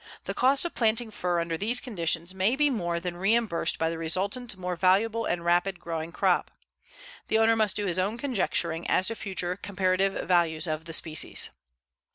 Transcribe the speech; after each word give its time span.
The 0.23 0.33
cost 0.33 0.65
of 0.65 0.73
planting 0.73 1.11
fir 1.11 1.39
under 1.39 1.57
these 1.57 1.79
conditions 1.79 2.33
may 2.33 2.55
be 2.55 2.71
more 2.71 2.99
than 2.99 3.15
reimbursed 3.17 3.77
by 3.77 3.91
the 3.91 3.99
resultant 3.99 4.57
more 4.57 4.75
valuable 4.75 5.27
and 5.27 5.45
rapid 5.45 5.79
growing 5.79 6.11
crop. 6.11 6.49
The 7.27 7.37
owner 7.37 7.55
must 7.55 7.75
do 7.75 7.85
his 7.85 7.99
own 7.99 8.17
conjecturing 8.17 8.89
as 8.89 9.09
to 9.09 9.15
future 9.15 9.55
comparative 9.57 10.27
values 10.27 10.65
of 10.65 10.85
the 10.85 10.93
species. 10.93 11.51